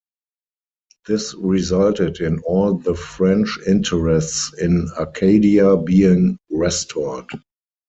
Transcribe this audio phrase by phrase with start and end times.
[1.05, 7.27] This resulted in all the French interests in Acadia being restored.